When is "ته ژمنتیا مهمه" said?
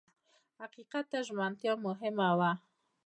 1.11-2.29